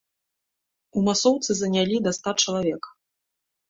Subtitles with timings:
[0.97, 2.95] У масоўцы занялі да ста чалавек.